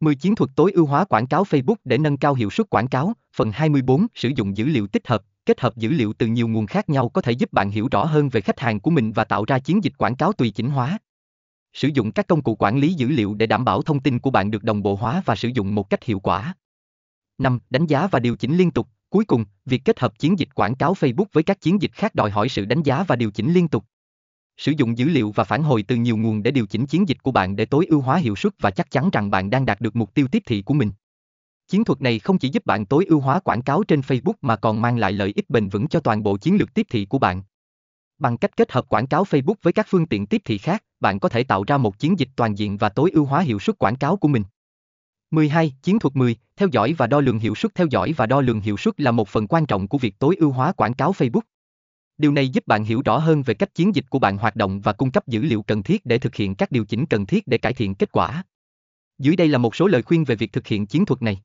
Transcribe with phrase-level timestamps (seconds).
[0.00, 2.88] 10 chiến thuật tối ưu hóa quảng cáo Facebook để nâng cao hiệu suất quảng
[2.88, 3.12] cáo.
[3.36, 6.66] Phần 24, sử dụng dữ liệu tích hợp, kết hợp dữ liệu từ nhiều nguồn
[6.66, 9.24] khác nhau có thể giúp bạn hiểu rõ hơn về khách hàng của mình và
[9.24, 10.98] tạo ra chiến dịch quảng cáo tùy chỉnh hóa.
[11.72, 14.30] Sử dụng các công cụ quản lý dữ liệu để đảm bảo thông tin của
[14.30, 16.54] bạn được đồng bộ hóa và sử dụng một cách hiệu quả.
[17.38, 17.58] 5.
[17.70, 18.88] Đánh giá và điều chỉnh liên tục.
[19.10, 22.14] Cuối cùng, việc kết hợp chiến dịch quảng cáo Facebook với các chiến dịch khác
[22.14, 23.84] đòi hỏi sự đánh giá và điều chỉnh liên tục.
[24.56, 27.22] Sử dụng dữ liệu và phản hồi từ nhiều nguồn để điều chỉnh chiến dịch
[27.22, 29.80] của bạn để tối ưu hóa hiệu suất và chắc chắn rằng bạn đang đạt
[29.80, 30.90] được mục tiêu tiếp thị của mình.
[31.68, 34.56] Chiến thuật này không chỉ giúp bạn tối ưu hóa quảng cáo trên Facebook mà
[34.56, 37.18] còn mang lại lợi ích bền vững cho toàn bộ chiến lược tiếp thị của
[37.18, 37.42] bạn.
[38.18, 41.20] Bằng cách kết hợp quảng cáo Facebook với các phương tiện tiếp thị khác, bạn
[41.20, 43.78] có thể tạo ra một chiến dịch toàn diện và tối ưu hóa hiệu suất
[43.78, 44.44] quảng cáo của mình.
[45.30, 45.72] 12.
[45.82, 46.36] Chiến thuật 10.
[46.56, 49.10] Theo dõi và đo lường hiệu suất Theo dõi và đo lường hiệu suất là
[49.10, 51.40] một phần quan trọng của việc tối ưu hóa quảng cáo Facebook.
[52.18, 54.80] Điều này giúp bạn hiểu rõ hơn về cách chiến dịch của bạn hoạt động
[54.80, 57.46] và cung cấp dữ liệu cần thiết để thực hiện các điều chỉnh cần thiết
[57.46, 58.44] để cải thiện kết quả.
[59.18, 61.42] Dưới đây là một số lời khuyên về việc thực hiện chiến thuật này.